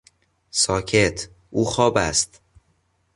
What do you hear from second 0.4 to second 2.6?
ساکت! او خواب است.